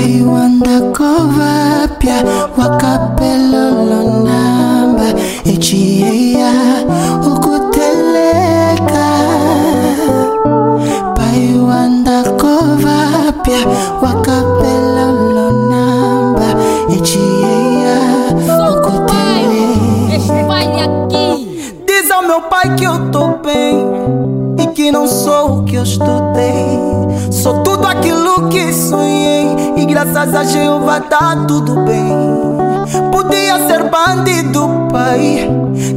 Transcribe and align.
pai 0.00 0.22
wanda 0.24 0.80
kovapya 0.96 2.24
wakapelolo 2.56 4.24
namba 4.24 5.12
echieya 5.44 6.52
ukuteleka. 7.20 9.08
Pai 11.16 11.52
wanda 11.68 12.22
kovapya 12.40 13.60
wakapelolo 14.02 15.68
namba 15.68 16.48
echieya 16.96 18.00
ukuteleka. 18.72 20.16
Espalhe 20.16 20.80
aqui. 20.80 21.28
Diz 21.86 22.10
ao 22.10 22.22
meu 22.22 22.40
pai 22.48 22.74
que 22.76 22.84
eu 22.84 23.10
tô 23.12 23.36
bem 23.44 24.19
que 24.80 24.90
não 24.90 25.06
sou 25.06 25.58
o 25.58 25.62
que 25.64 25.76
eu 25.76 25.82
estudei. 25.82 26.78
Sou 27.30 27.62
tudo 27.62 27.86
aquilo 27.86 28.48
que 28.48 28.72
sonhei 28.72 29.74
e 29.76 29.84
graças 29.84 30.34
a 30.34 30.42
Jeová 30.42 31.00
tá 31.00 31.44
tudo 31.46 31.80
bem. 31.80 32.08
Podia 33.12 33.68
ser 33.68 33.90
bandido, 33.90 34.88
pai, 34.90 35.50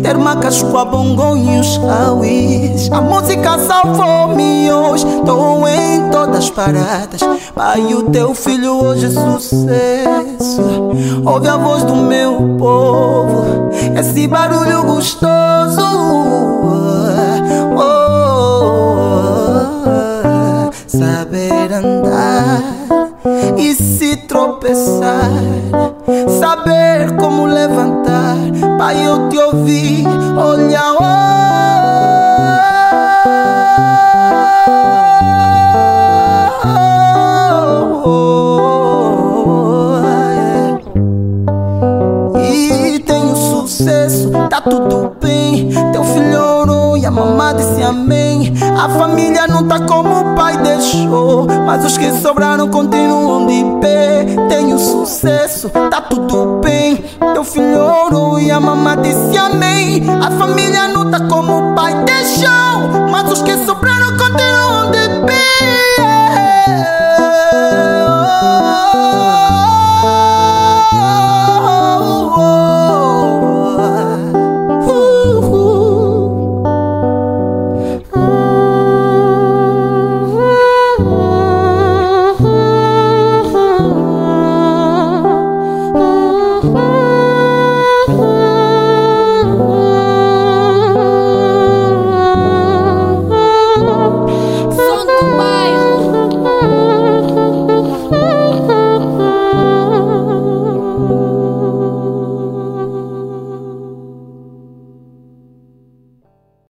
ter 0.04 0.18
macas 0.18 0.62
com 0.62 0.78
a 0.78 0.84
bongo 0.84 1.38
e 1.38 1.60
os 1.62 1.78
cauís. 1.78 2.92
A 2.92 3.00
música 3.00 3.58
salvou-me 3.58 4.70
hoje, 4.70 5.06
tô 5.26 5.66
em 5.66 6.10
todas 6.12 6.40
as 6.40 6.50
paradas. 6.50 7.22
Pai, 7.56 7.94
o 7.94 8.04
teu 8.12 8.36
filho 8.36 8.84
hoje 8.84 9.06
é 9.06 9.10
sucesso. 9.12 10.62
Ouve 11.26 11.48
a 11.48 11.56
voz 11.56 11.84
do 11.84 11.96
meu 11.96 12.58
povo, 12.60 13.70
esse 13.98 14.28
barulho 14.28 14.84
gostoso. 14.84 16.43
Saber 21.34 21.74
andar 21.74 22.62
e 23.58 23.74
se 23.74 24.16
tropeçar, 24.16 25.32
saber 26.40 27.16
como 27.18 27.48
levantar. 27.48 28.36
Pai, 28.78 29.04
eu 29.04 29.30
te 29.30 29.40
ouvi, 29.40 30.04
olha. 30.38 30.94
Oh, 30.94 31.43
tá 44.50 44.62
tudo 44.62 45.16
bem. 45.22 45.70
Teu 45.92 46.04
filho 46.04 46.42
orou 46.42 46.98
e 46.98 47.06
a 47.06 47.12
mamãe 47.12 47.56
disse 47.56 47.82
amém. 47.82 48.54
A 48.78 48.90
família 48.90 49.48
não 49.48 49.68
tá 49.68 49.80
como 49.82 50.10
o 50.10 50.36
pai 50.36 50.58
deixou, 50.58 51.48
mas 51.66 51.86
os 51.86 51.98
que 51.98 52.12
sobraram 52.20 52.70
continuam 52.70 53.46
de 53.48 53.64
pé. 53.82 54.26
Tenho 54.50 54.78
sucesso, 54.80 55.70
tá 55.70 56.02
tudo 56.02 56.60
bem. 56.64 57.04
Teu 57.34 57.44
filho 57.44 57.80
orou 57.80 58.40
e 58.40 58.52
a 58.52 58.60
mamãe 58.60 58.98
disse 59.02 59.38
amém. 59.38 60.04
A 60.22 60.32
família 60.32 60.88
não 60.88 61.10
tá 61.10 61.20
como 61.22 61.72
o 61.72 61.76
pai 61.76 61.94
deixou, 62.04 62.63